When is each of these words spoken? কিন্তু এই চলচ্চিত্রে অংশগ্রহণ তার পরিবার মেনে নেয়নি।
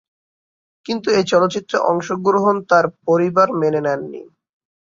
কিন্তু 0.85 1.07
এই 1.11 1.25
চলচ্চিত্রে 1.31 1.77
অংশগ্রহণ 1.91 2.55
তার 2.69 2.85
পরিবার 3.07 3.47
মেনে 3.61 3.81
নেয়নি। 3.85 4.21